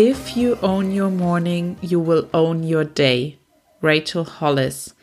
[0.00, 3.36] If you own your morning, you will own your day.
[3.82, 4.96] Rachel Hollis.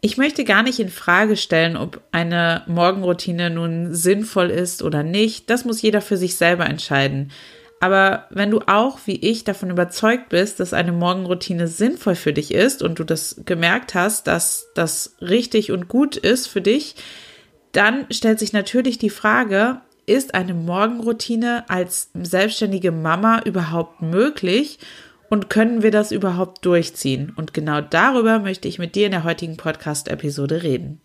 [0.00, 5.50] Ich möchte gar nicht in Frage stellen, ob eine Morgenroutine nun sinnvoll ist oder nicht.
[5.50, 7.32] Das muss jeder für sich selber entscheiden.
[7.80, 12.54] Aber wenn du auch wie ich davon überzeugt bist, dass eine Morgenroutine sinnvoll für dich
[12.54, 16.94] ist und du das gemerkt hast, dass das richtig und gut ist für dich,
[17.72, 24.78] dann stellt sich natürlich die Frage, ist eine Morgenroutine als selbstständige Mama überhaupt möglich
[25.30, 27.32] und können wir das überhaupt durchziehen?
[27.36, 31.00] Und genau darüber möchte ich mit dir in der heutigen Podcast-Episode reden.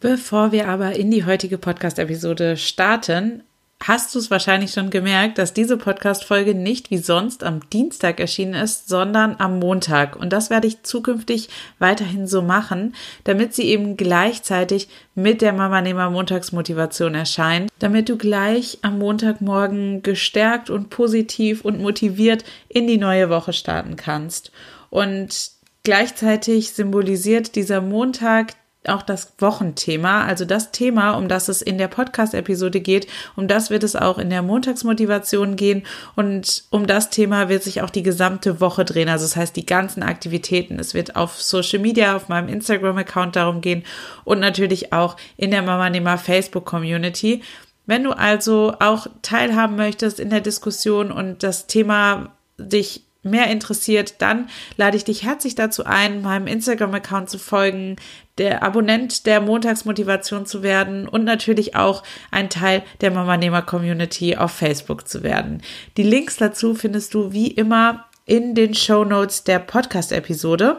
[0.00, 3.44] Bevor wir aber in die heutige Podcast-Episode starten,
[3.84, 8.54] hast du es wahrscheinlich schon gemerkt, dass diese Podcast-Folge nicht wie sonst am Dienstag erschienen
[8.54, 10.16] ist, sondern am Montag.
[10.16, 12.94] Und das werde ich zukünftig weiterhin so machen,
[13.24, 20.02] damit sie eben gleichzeitig mit der Mama Nehmer Montagsmotivation erscheint, damit du gleich am Montagmorgen
[20.02, 24.52] gestärkt und positiv und motiviert in die neue Woche starten kannst.
[24.90, 25.50] Und
[25.82, 28.54] gleichzeitig symbolisiert dieser Montag
[28.88, 33.70] auch das Wochenthema, also das Thema, um das es in der Podcast-Episode geht, um das
[33.70, 35.84] wird es auch in der Montagsmotivation gehen
[36.16, 39.66] und um das Thema wird sich auch die gesamte Woche drehen, also das heißt die
[39.66, 40.78] ganzen Aktivitäten.
[40.78, 43.84] Es wird auf Social Media, auf meinem Instagram-Account darum gehen
[44.24, 47.42] und natürlich auch in der Mama Nehmer Facebook-Community.
[47.86, 54.16] Wenn du also auch teilhaben möchtest in der Diskussion und das Thema dich mehr interessiert,
[54.18, 57.96] dann lade ich dich herzlich dazu ein, meinem Instagram-Account zu folgen,
[58.38, 64.36] der Abonnent der Montagsmotivation zu werden und natürlich auch ein Teil der Mama Nehmer Community
[64.36, 65.62] auf Facebook zu werden.
[65.96, 70.78] Die Links dazu findest du wie immer in den Show Notes der Podcast-Episode.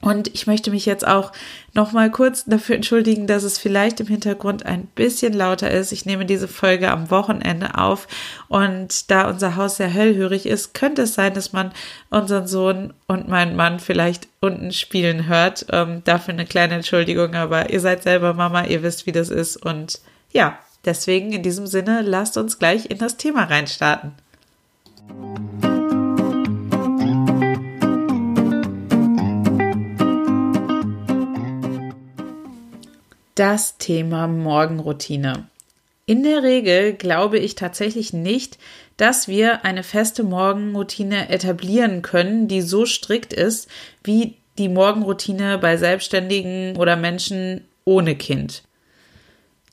[0.00, 1.32] Und ich möchte mich jetzt auch
[1.74, 5.90] noch mal kurz dafür entschuldigen, dass es vielleicht im Hintergrund ein bisschen lauter ist.
[5.90, 8.06] Ich nehme diese Folge am Wochenende auf
[8.46, 11.72] und da unser Haus sehr hellhörig ist, könnte es sein, dass man
[12.10, 15.66] unseren Sohn und meinen Mann vielleicht unten spielen hört.
[15.70, 19.56] Ähm, dafür eine kleine Entschuldigung, aber ihr seid selber Mama, ihr wisst, wie das ist
[19.56, 24.12] und ja, deswegen in diesem Sinne lasst uns gleich in das Thema reinstarten.
[33.38, 35.46] Das Thema Morgenroutine.
[36.06, 38.58] In der Regel glaube ich tatsächlich nicht,
[38.96, 43.68] dass wir eine feste Morgenroutine etablieren können, die so strikt ist
[44.02, 48.62] wie die Morgenroutine bei Selbstständigen oder Menschen ohne Kind.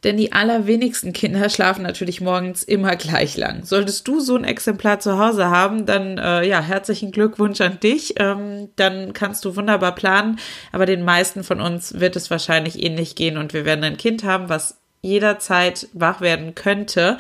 [0.06, 3.66] Denn die allerwenigsten Kinder schlafen natürlich morgens immer gleich lang.
[3.66, 8.14] Solltest du so ein Exemplar zu Hause haben, dann äh, ja, herzlichen Glückwunsch an dich.
[8.20, 10.38] Ähm, dann kannst du wunderbar planen.
[10.72, 14.24] Aber den meisten von uns wird es wahrscheinlich ähnlich gehen und wir werden ein Kind
[14.24, 17.18] haben, was jederzeit wach werden könnte,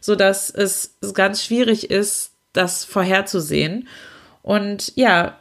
[0.00, 3.88] so dass es ganz schwierig ist, das vorherzusehen.
[4.42, 5.40] Und ja,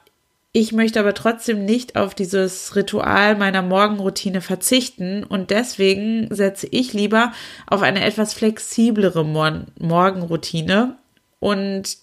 [0.57, 6.93] ich möchte aber trotzdem nicht auf dieses Ritual meiner Morgenroutine verzichten und deswegen setze ich
[6.93, 7.31] lieber
[7.67, 10.97] auf eine etwas flexiblere Mor Morgenroutine
[11.39, 11.97] und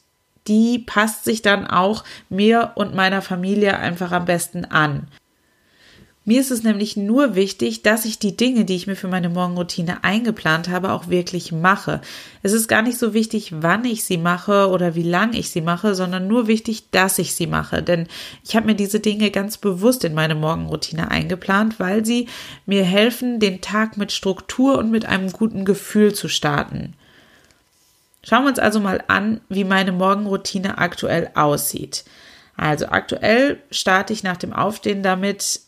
[0.46, 5.08] die passt sich dann auch mir und meiner Familie einfach am besten an.
[6.26, 9.28] Mir ist es nämlich nur wichtig, dass ich die Dinge, die ich mir für meine
[9.28, 12.00] Morgenroutine eingeplant habe, auch wirklich mache.
[12.42, 15.60] Es ist gar nicht so wichtig, wann ich sie mache oder wie lang ich sie
[15.60, 17.82] mache, sondern nur wichtig, dass ich sie mache.
[17.82, 18.06] Denn
[18.42, 22.26] ich habe mir diese Dinge ganz bewusst in meine Morgenroutine eingeplant, weil sie
[22.64, 26.94] mir helfen, den Tag mit Struktur und mit einem guten Gefühl zu starten.
[28.22, 32.04] Schauen wir uns also mal an, wie meine Morgenroutine aktuell aussieht.
[32.56, 35.60] Also aktuell starte ich nach dem Aufstehen damit,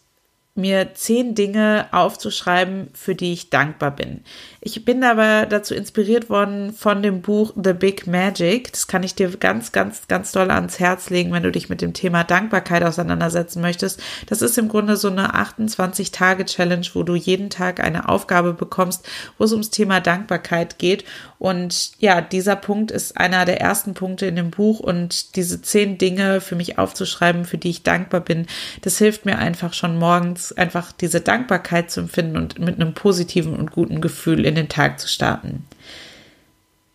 [0.56, 4.22] mir zehn Dinge aufzuschreiben, für die ich dankbar bin.
[4.60, 8.72] Ich bin aber dazu inspiriert worden von dem Buch The Big Magic.
[8.72, 11.80] Das kann ich dir ganz, ganz, ganz doll ans Herz legen, wenn du dich mit
[11.80, 14.02] dem Thema Dankbarkeit auseinandersetzen möchtest.
[14.26, 19.06] Das ist im Grunde so eine 28-Tage-Challenge, wo du jeden Tag eine Aufgabe bekommst,
[19.38, 21.04] wo es ums Thema Dankbarkeit geht.
[21.38, 25.98] Und ja, dieser Punkt ist einer der ersten Punkte in dem Buch und diese zehn
[25.98, 28.46] Dinge für mich aufzuschreiben, für die ich dankbar bin,
[28.82, 33.54] das hilft mir einfach schon morgens einfach diese Dankbarkeit zu empfinden und mit einem positiven
[33.56, 35.64] und guten Gefühl in den Tag zu starten.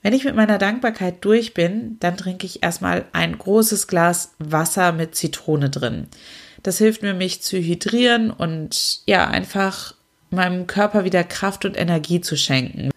[0.02, 4.92] Wenn ich mit meiner Dankbarkeit durch bin, dann trinke ich erstmal ein großes Glas Wasser
[4.94, 6.08] mit Zitrone drin.
[6.64, 9.94] Das hilft mir, mich zu hydrieren und ja, einfach
[10.30, 12.92] meinem Körper wieder Kraft und Energie zu schenken.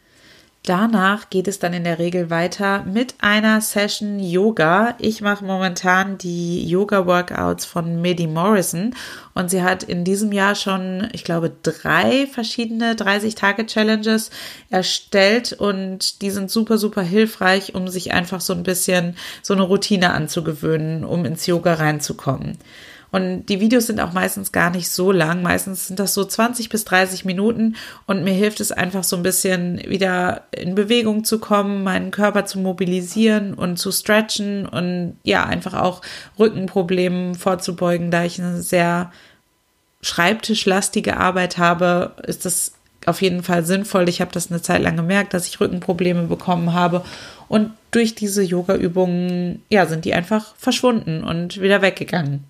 [0.66, 4.94] Danach geht es dann in der Regel weiter mit einer Session Yoga.
[4.99, 8.94] Ich mache momentan die Yoga-Workouts von Medi Morrison
[9.34, 14.31] und sie hat in diesem Jahr schon, ich glaube, drei verschiedene 30-Tage-Challenges
[14.70, 19.64] erstellt und die sind super, super hilfreich, um sich einfach so ein bisschen so eine
[19.64, 22.56] Routine anzugewöhnen, um ins Yoga reinzukommen.
[23.14, 25.40] Und die Videos sind auch meistens gar nicht so lang.
[25.40, 27.76] Meistens sind das so 20 bis 30 Minuten
[28.08, 32.44] und mir hilft es einfach so ein bisschen wieder in Bewegung zu kommen, meinen Körper
[32.44, 36.00] zu mobilisieren und zu stretchen und ja, einfach auch
[36.40, 39.12] Rückenproblemen vorzubeugen, da ich eine sehr
[40.02, 42.72] schreibtischlastige Arbeit habe, ist das
[43.06, 44.08] auf jeden Fall sinnvoll.
[44.08, 47.05] Ich habe das eine Zeit lang gemerkt, dass ich Rückenprobleme bekommen habe
[47.46, 52.43] und durch diese Yoga-Übungen, ja, sind die einfach verschwunden und wieder weggegangen.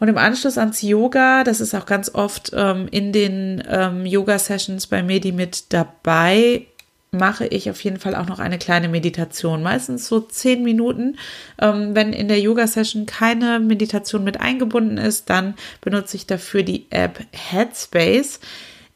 [0.00, 4.86] Und im Anschluss ans Yoga, das ist auch ganz oft ähm, in den ähm, Yoga-Sessions
[4.86, 6.66] bei Medi mit dabei,
[7.12, 9.62] mache ich auf jeden Fall auch noch eine kleine Meditation.
[9.62, 11.18] Meistens so zehn Minuten.
[11.60, 16.86] Ähm, wenn in der Yoga-Session keine Meditation mit eingebunden ist, dann benutze ich dafür die
[16.90, 18.40] App Headspace.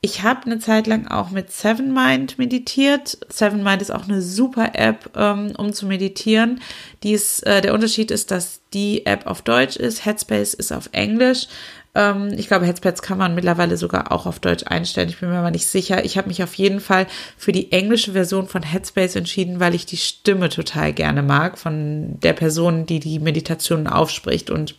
[0.05, 3.17] Ich habe eine Zeit lang auch mit Seven Mind meditiert.
[3.31, 6.61] Seven Mind ist auch eine super App, ähm, um zu meditieren.
[7.03, 11.47] Dies, äh, der Unterschied ist, dass die App auf Deutsch ist, Headspace ist auf Englisch.
[11.95, 15.09] Ähm, ich glaube, Headspace kann man mittlerweile sogar auch auf Deutsch einstellen.
[15.09, 16.05] Ich bin mir aber nicht sicher.
[16.05, 17.07] Ich habe mich auf jeden Fall
[17.39, 22.21] für die englische Version von Headspace entschieden, weil ich die Stimme total gerne mag von
[22.21, 24.75] der Person, die die Meditationen aufspricht und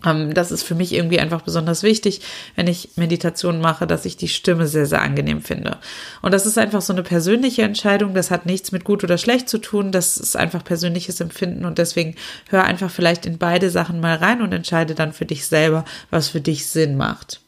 [0.00, 2.20] das ist für mich irgendwie einfach besonders wichtig,
[2.54, 5.78] wenn ich Meditation mache, dass ich die Stimme sehr, sehr angenehm finde.
[6.22, 8.14] Und das ist einfach so eine persönliche Entscheidung.
[8.14, 9.90] Das hat nichts mit gut oder schlecht zu tun.
[9.90, 11.64] Das ist einfach persönliches Empfinden.
[11.64, 12.14] Und deswegen
[12.48, 16.28] hör einfach vielleicht in beide Sachen mal rein und entscheide dann für dich selber, was
[16.28, 17.40] für dich Sinn macht.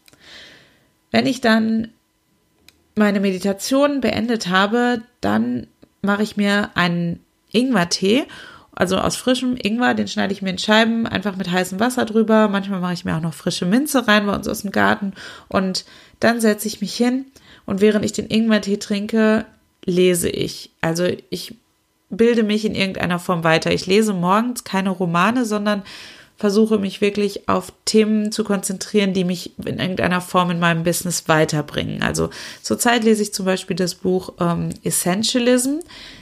[1.13, 1.89] Wenn ich dann
[2.97, 5.69] meine Meditation beendet habe, dann
[6.03, 7.21] mache ich mir einen
[7.53, 8.27] Ingwertee
[8.81, 12.49] also aus frischem Ingwer, den schneide ich mir in Scheiben, einfach mit heißem Wasser drüber.
[12.49, 15.13] Manchmal mache ich mir auch noch frische Minze rein bei uns aus dem Garten.
[15.49, 15.85] Und
[16.19, 17.27] dann setze ich mich hin
[17.67, 19.45] und während ich den Ingwertee trinke,
[19.85, 20.71] lese ich.
[20.81, 21.57] Also ich
[22.09, 23.71] bilde mich in irgendeiner Form weiter.
[23.71, 25.83] Ich lese morgens keine Romane, sondern
[26.39, 31.29] versuche mich wirklich auf Themen zu konzentrieren, die mich in irgendeiner Form in meinem Business
[31.29, 32.03] weiterbringen.
[32.03, 32.31] Also
[32.63, 35.81] zurzeit lese ich zum Beispiel das Buch ähm, Essentialism.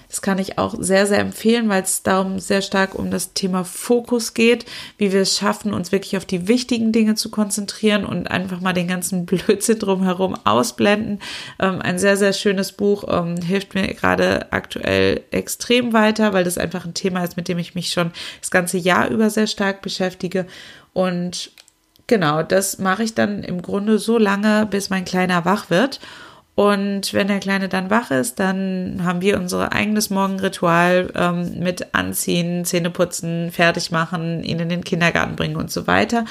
[0.08, 3.64] Das kann ich auch sehr, sehr empfehlen, weil es darum sehr stark um das Thema
[3.64, 4.64] Fokus geht,
[4.96, 8.72] wie wir es schaffen, uns wirklich auf die wichtigen Dinge zu konzentrieren und einfach mal
[8.72, 11.20] den ganzen Blödsinn drumherum ausblenden.
[11.60, 16.56] Ähm, ein sehr, sehr schönes Buch, ähm, hilft mir gerade aktuell extrem weiter, weil das
[16.56, 19.82] einfach ein Thema ist, mit dem ich mich schon das ganze Jahr über sehr stark
[19.82, 20.46] beschäftige.
[20.94, 21.52] Und
[22.06, 26.00] genau, das mache ich dann im Grunde so lange, bis mein Kleiner wach wird.
[26.58, 31.94] Und wenn der Kleine dann wach ist, dann haben wir unser eigenes Morgenritual ähm, mit
[31.94, 36.24] Anziehen, Zähneputzen, fertig machen, ihn in den Kindergarten bringen und so weiter.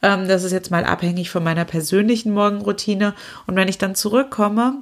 [0.00, 3.12] Ähm, das ist jetzt mal abhängig von meiner persönlichen Morgenroutine.
[3.46, 4.76] Und wenn ich dann zurückkomme,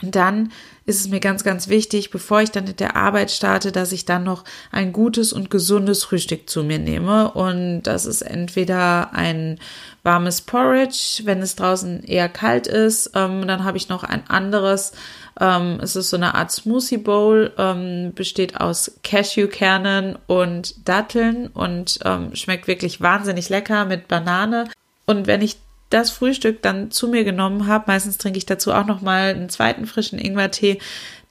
[0.00, 0.52] dann
[0.86, 4.04] ist es mir ganz, ganz wichtig, bevor ich dann mit der Arbeit starte, dass ich
[4.04, 7.30] dann noch ein gutes und gesundes Frühstück zu mir nehme.
[7.30, 9.58] Und das ist entweder ein
[10.02, 13.12] warmes Porridge, wenn es draußen eher kalt ist.
[13.14, 14.92] Ähm, dann habe ich noch ein anderes.
[15.40, 21.98] Ähm, es ist so eine Art Smoothie Bowl, ähm, besteht aus Cashewkernen und Datteln und
[22.04, 24.68] ähm, schmeckt wirklich wahnsinnig lecker mit Banane.
[25.06, 25.56] Und wenn ich
[25.94, 29.48] das Frühstück dann zu mir genommen habe, meistens trinke ich dazu auch noch mal einen
[29.48, 30.78] zweiten frischen Ingwertee,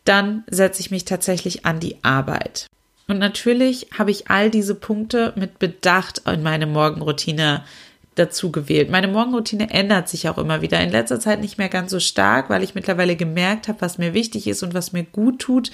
[0.06, 2.68] dann setze ich mich tatsächlich an die Arbeit.
[3.08, 7.64] Und natürlich habe ich all diese Punkte mit Bedacht in meine Morgenroutine
[8.16, 8.90] dazu gewählt.
[8.90, 10.80] Meine Morgenroutine ändert sich auch immer wieder.
[10.80, 14.14] In letzter Zeit nicht mehr ganz so stark, weil ich mittlerweile gemerkt habe, was mir
[14.14, 15.72] wichtig ist und was mir gut tut.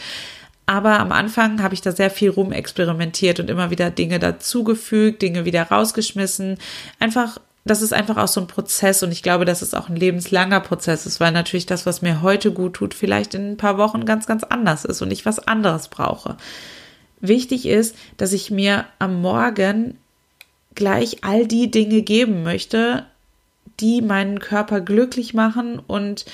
[0.65, 5.45] Aber am Anfang habe ich da sehr viel rumexperimentiert und immer wieder Dinge dazugefügt, Dinge
[5.45, 6.57] wieder rausgeschmissen.
[6.99, 9.95] Einfach das ist einfach auch so ein Prozess und ich glaube, dass es auch ein
[9.95, 13.77] lebenslanger Prozess ist, weil natürlich das, was mir heute gut tut, vielleicht in ein paar
[13.77, 16.37] Wochen ganz, ganz anders ist und ich was anderes brauche.
[17.21, 19.97] Wichtig ist, dass ich mir am Morgen
[20.75, 23.05] gleich all die Dinge geben möchte,
[23.79, 26.25] die meinen Körper glücklich machen und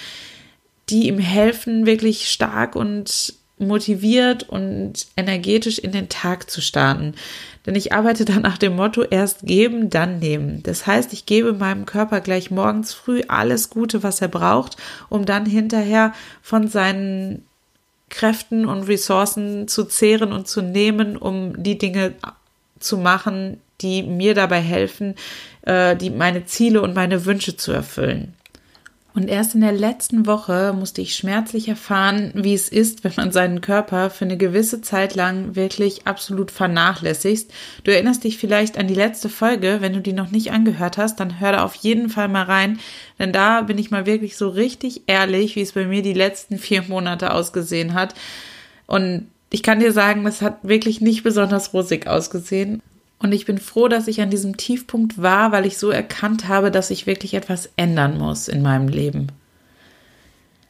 [0.89, 7.13] die ihm helfen, wirklich stark und motiviert und energetisch in den Tag zu starten.
[7.65, 10.61] Denn ich arbeite dann nach dem Motto erst geben, dann nehmen.
[10.63, 14.77] Das heißt, ich gebe meinem Körper gleich morgens früh alles Gute, was er braucht,
[15.09, 17.45] um dann hinterher von seinen
[18.09, 22.13] Kräften und Ressourcen zu zehren und zu nehmen, um die Dinge
[22.79, 25.15] zu machen, die mir dabei helfen,
[25.63, 28.33] äh, die meine Ziele und meine Wünsche zu erfüllen.
[29.15, 33.31] Und erst in der letzten Woche musste ich schmerzlich erfahren, wie es ist, wenn man
[33.31, 37.49] seinen Körper für eine gewisse Zeit lang wirklich absolut vernachlässigst.
[37.85, 39.77] Du erinnerst dich vielleicht an die letzte Folge.
[39.79, 42.77] Wenn du die noch nicht angehört hast, dann hör da auf jeden Fall mal rein.
[43.17, 46.57] Denn da bin ich mal wirklich so richtig ehrlich, wie es bei mir die letzten
[46.57, 48.15] vier Monate ausgesehen hat.
[48.85, 52.81] Und ich kann dir sagen, es hat wirklich nicht besonders rosig ausgesehen.
[53.19, 56.69] Und ich bin froh, dass ich an diesem Tiefpunkt war, weil ich so erkannt habe,
[56.69, 59.31] dass ich wirklich etwas ändern muss in meinem Leben.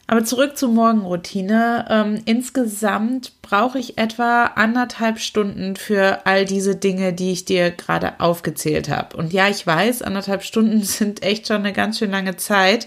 [0.08, 1.86] Aber zurück zur Morgenroutine.
[1.90, 8.20] Ähm, insgesamt brauche ich etwa anderthalb Stunden für all diese Dinge, die ich dir gerade
[8.20, 9.16] aufgezählt habe.
[9.16, 12.86] Und ja, ich weiß, anderthalb Stunden sind echt schon eine ganz schön lange Zeit.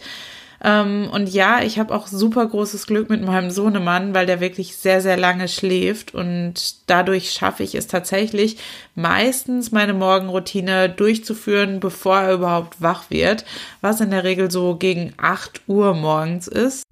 [0.63, 4.75] Ähm, und ja, ich habe auch super großes Glück mit meinem Sohnemann, weil der wirklich
[4.75, 6.53] sehr, sehr lange schläft und
[6.87, 8.57] dadurch schaffe ich es tatsächlich,
[8.95, 13.45] meistens meine Morgenroutine durchzuführen, bevor er überhaupt wach wird,
[13.81, 16.83] was in der Regel so gegen 8 Uhr morgens ist.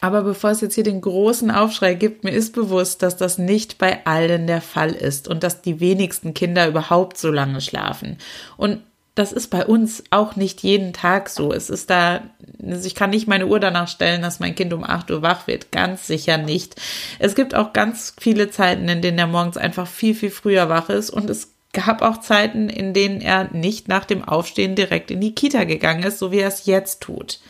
[0.00, 3.78] Aber bevor es jetzt hier den großen Aufschrei gibt, mir ist bewusst, dass das nicht
[3.78, 8.18] bei allen der Fall ist und dass die wenigsten Kinder überhaupt so lange schlafen.
[8.58, 8.80] Und
[9.14, 11.52] das ist bei uns auch nicht jeden Tag so.
[11.52, 12.22] Es ist da,
[12.60, 15.46] also ich kann nicht meine Uhr danach stellen, dass mein Kind um 8 Uhr wach
[15.46, 15.70] wird.
[15.70, 16.74] Ganz sicher nicht.
[17.20, 20.88] Es gibt auch ganz viele Zeiten, in denen er morgens einfach viel, viel früher wach
[20.88, 25.20] ist und es gab auch Zeiten, in denen er nicht nach dem Aufstehen direkt in
[25.20, 27.40] die Kita gegangen ist, so wie er es jetzt tut.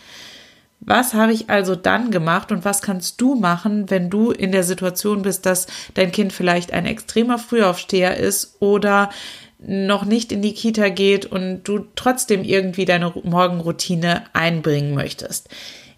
[0.81, 4.65] Was habe ich also dann gemacht und was kannst du machen, wenn du in der
[4.65, 9.09] Situation bist, dass dein Kind vielleicht ein extremer Frühaufsteher ist oder
[9.67, 15.49] noch nicht in die Kita geht und du trotzdem irgendwie deine Morgenroutine einbringen möchtest.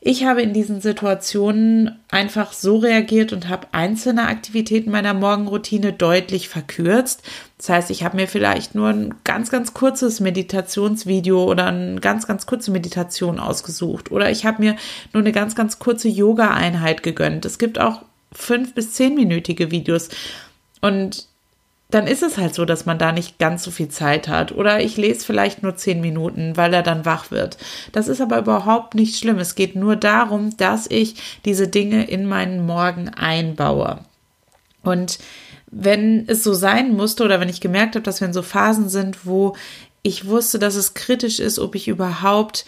[0.09, 6.49] Ich habe in diesen Situationen einfach so reagiert und habe einzelne Aktivitäten meiner Morgenroutine deutlich
[6.49, 7.25] verkürzt.
[7.59, 12.29] Das heißt, ich habe mir vielleicht nur ein ganz, ganz kurzes Meditationsvideo oder eine ganz,
[12.29, 14.13] ganz kurze Meditation ausgesucht.
[14.13, 14.77] Oder ich habe mir
[15.13, 17.45] nur eine ganz, ganz kurze Yoga-Einheit gegönnt.
[17.45, 20.11] Es gibt auch fünf bis zehnminütige Videos.
[20.81, 21.27] Und
[21.90, 24.52] dann ist es halt so, dass man da nicht ganz so viel Zeit hat.
[24.52, 27.59] Oder ich lese vielleicht nur zehn Minuten, weil er dann wach wird.
[27.93, 29.38] Das ist aber überhaupt nicht schlimm.
[29.38, 34.00] Es geht nur darum, dass ich diese Dinge in meinen Morgen einbaue.
[34.83, 35.19] Und
[35.71, 38.88] wenn es so sein musste oder wenn ich gemerkt habe, dass wir in so Phasen
[38.88, 39.55] sind, wo
[40.02, 42.64] ich wusste, dass es kritisch ist, ob ich überhaupt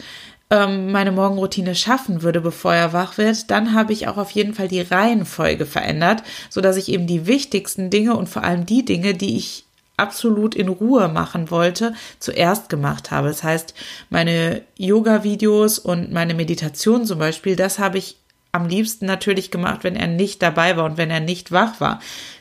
[0.50, 4.54] ähm, meine Morgenroutine schaffen würde, bevor er wach wird, dann habe ich auch auf jeden
[4.54, 8.84] Fall die Reihenfolge verändert, so dass ich eben die wichtigsten Dinge und vor allem die
[8.84, 9.64] Dinge, die ich
[9.98, 13.28] absolut in Ruhe machen wollte, zuerst gemacht habe.
[13.28, 13.74] Das heißt,
[14.10, 18.16] meine Yoga-Videos und meine Meditation zum Beispiel, das habe ich
[18.52, 22.00] am liebsten natürlich gemacht, wenn er nicht dabei war und wenn er nicht wach war.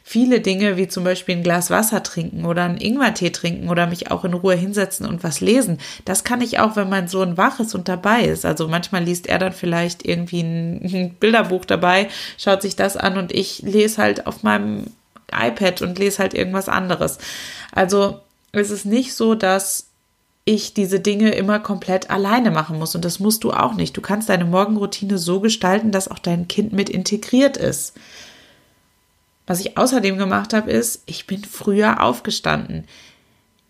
[0.09, 4.09] Viele Dinge, wie zum Beispiel ein Glas Wasser trinken oder einen Ingwertee trinken oder mich
[4.09, 7.59] auch in Ruhe hinsetzen und was lesen, das kann ich auch, wenn mein Sohn wach
[7.59, 8.45] ist und dabei ist.
[8.45, 13.33] Also manchmal liest er dann vielleicht irgendwie ein Bilderbuch dabei, schaut sich das an und
[13.33, 14.85] ich lese halt auf meinem
[15.29, 17.17] iPad und lese halt irgendwas anderes.
[17.73, 18.21] Also
[18.53, 19.87] es ist nicht so, dass
[20.45, 22.95] ich diese Dinge immer komplett alleine machen muss.
[22.95, 23.97] Und das musst du auch nicht.
[23.97, 27.93] Du kannst deine Morgenroutine so gestalten, dass auch dein Kind mit integriert ist.
[29.47, 32.85] Was ich außerdem gemacht habe, ist, ich bin früher aufgestanden.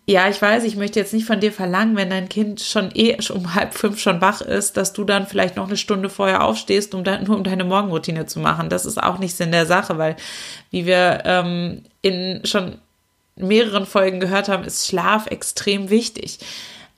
[0.06, 3.18] Ja, ich weiß, ich möchte jetzt nicht von dir verlangen, wenn dein Kind schon eh
[3.30, 6.94] um halb fünf schon wach ist, dass du dann vielleicht noch eine Stunde vorher aufstehst,
[6.94, 8.70] um dann, nur um deine Morgenroutine zu machen.
[8.70, 10.16] Das ist auch nicht Sinn der Sache, weil,
[10.70, 12.78] wie wir ähm, in schon
[13.36, 16.38] mehreren Folgen gehört haben, ist Schlaf extrem wichtig.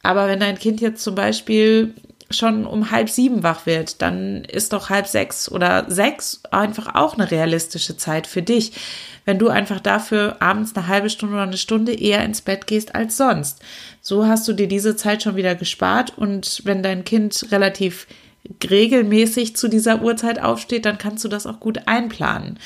[0.04, 1.94] Aber wenn dein Kind jetzt zum Beispiel
[2.30, 7.14] schon um halb sieben wach wird, dann ist doch halb sechs oder sechs einfach auch
[7.14, 8.72] eine realistische Zeit für dich.
[9.24, 12.94] Wenn du einfach dafür abends eine halbe Stunde oder eine Stunde eher ins Bett gehst
[12.94, 13.60] als sonst.
[14.00, 18.06] So hast du dir diese Zeit schon wieder gespart und wenn dein Kind relativ
[18.68, 22.58] regelmäßig zu dieser Uhrzeit aufsteht, dann kannst du das auch gut einplanen.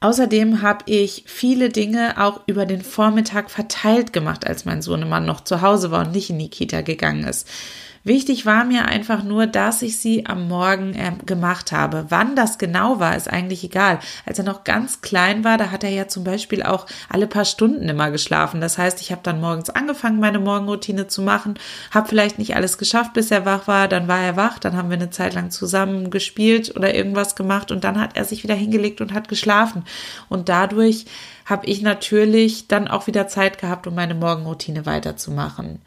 [0.00, 5.42] Außerdem habe ich viele Dinge auch über den Vormittag verteilt gemacht, als mein Sohnemann noch
[5.42, 7.48] zu Hause war und nicht in die Kita gegangen ist.
[8.04, 12.06] Wichtig war mir einfach nur, dass ich sie am Morgen äh, gemacht habe.
[12.08, 13.98] Wann das genau war, ist eigentlich egal.
[14.24, 17.44] Als er noch ganz klein war, da hat er ja zum Beispiel auch alle paar
[17.44, 18.60] Stunden immer geschlafen.
[18.60, 21.58] Das heißt, ich habe dann morgens angefangen, meine Morgenroutine zu machen,
[21.90, 23.88] habe vielleicht nicht alles geschafft, bis er wach war.
[23.88, 27.70] Dann war er wach, dann haben wir eine Zeit lang zusammen gespielt oder irgendwas gemacht
[27.70, 29.84] und dann hat er sich wieder hingelegt und hat geschlafen.
[30.28, 31.06] Und dadurch
[31.44, 35.80] habe ich natürlich dann auch wieder Zeit gehabt, um meine Morgenroutine weiterzumachen.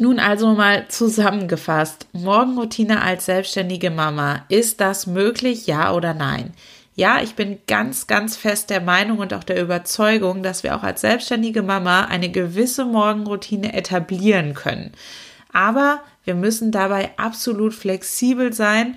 [0.00, 2.06] Nun also mal zusammengefasst.
[2.14, 4.46] Morgenroutine als selbstständige Mama.
[4.48, 5.66] Ist das möglich?
[5.66, 6.54] Ja oder nein?
[6.94, 10.84] Ja, ich bin ganz, ganz fest der Meinung und auch der Überzeugung, dass wir auch
[10.84, 14.92] als selbstständige Mama eine gewisse Morgenroutine etablieren können.
[15.52, 18.96] Aber wir müssen dabei absolut flexibel sein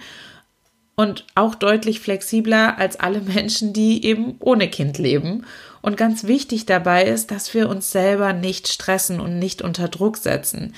[0.95, 5.45] und auch deutlich flexibler als alle Menschen, die eben ohne Kind leben.
[5.83, 10.15] Und ganz wichtig dabei ist, dass wir uns selber nicht stressen und nicht unter Druck
[10.17, 10.73] setzen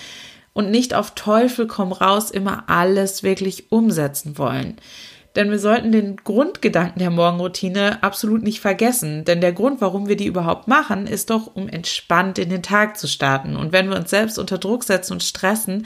[0.52, 4.78] und nicht auf Teufel komm raus immer alles wirklich umsetzen wollen.
[5.36, 9.26] Denn wir sollten den Grundgedanken der Morgenroutine absolut nicht vergessen.
[9.26, 12.98] Denn der Grund, warum wir die überhaupt machen, ist doch, um entspannt in den Tag
[12.98, 13.56] zu starten.
[13.56, 15.86] Und wenn wir uns selbst unter Druck setzen und stressen,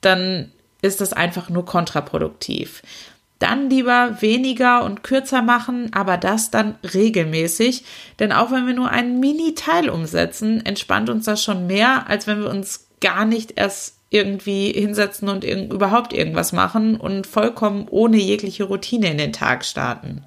[0.00, 0.50] dann
[0.82, 2.82] ist das einfach nur kontraproduktiv
[3.40, 7.84] dann lieber weniger und kürzer machen, aber das dann regelmäßig.
[8.20, 12.40] Denn auch wenn wir nur einen Mini-Teil umsetzen, entspannt uns das schon mehr, als wenn
[12.40, 18.18] wir uns gar nicht erst irgendwie hinsetzen und irg überhaupt irgendwas machen und vollkommen ohne
[18.18, 20.24] jegliche Routine in den Tag starten.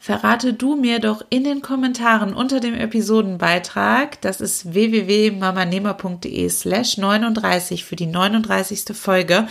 [0.00, 7.84] Verrate du mir doch in den Kommentaren unter dem Episodenbeitrag, das ist www.mamanehmer.de slash 39
[7.84, 8.96] für die 39.
[8.96, 9.48] Folge,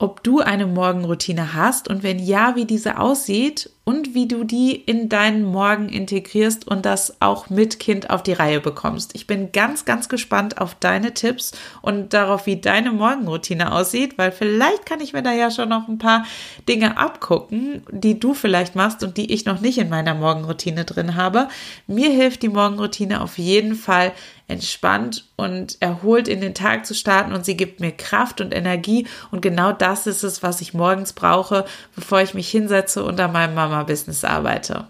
[0.00, 4.76] ob du eine Morgenroutine hast und wenn ja, wie diese aussieht und wie du die
[4.76, 9.16] in deinen Morgen integrierst und das auch mit Kind auf die Reihe bekommst.
[9.16, 11.50] Ich bin ganz, ganz gespannt auf deine Tipps
[11.82, 15.88] und darauf, wie deine Morgenroutine aussieht, weil vielleicht kann ich mir da ja schon noch
[15.88, 16.24] ein paar
[16.68, 21.16] Dinge abgucken, die du vielleicht machst und die ich noch nicht in meiner Morgenroutine drin
[21.16, 21.48] habe.
[21.88, 24.12] Mir hilft die Morgenroutine auf jeden Fall
[24.50, 29.06] entspannt und erholt in den Tag zu starten und sie gibt mir Kraft und Energie
[29.30, 33.54] und genau das ist es, was ich morgens brauche, bevor ich mich hinsetze an meinem
[33.54, 34.88] Mama Business arbeite.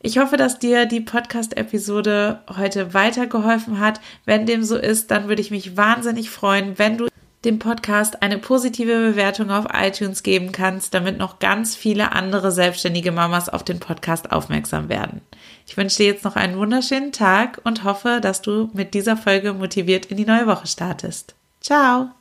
[0.00, 4.00] Ich hoffe, dass dir die Podcast-Episode heute weitergeholfen hat.
[4.24, 7.08] Wenn dem so ist, dann würde ich mich wahnsinnig freuen, wenn du
[7.44, 13.12] dem Podcast eine positive Bewertung auf iTunes geben kannst, damit noch ganz viele andere selbstständige
[13.12, 15.20] Mamas auf den Podcast aufmerksam werden.
[15.66, 19.52] Ich wünsche dir jetzt noch einen wunderschönen Tag und hoffe, dass du mit dieser Folge
[19.52, 21.34] motiviert in die neue Woche startest.
[21.60, 22.17] Ciao!